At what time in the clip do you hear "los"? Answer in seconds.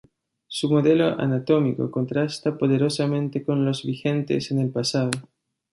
3.65-3.85